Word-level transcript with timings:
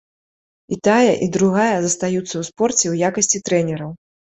І 0.75 0.77
тая, 0.87 1.11
і 1.27 1.29
другая 1.37 1.77
застаюцца 1.85 2.33
ў 2.33 2.45
спорце 2.51 2.83
ў 2.93 3.15
якасці 3.15 3.47
трэнераў. 3.49 3.99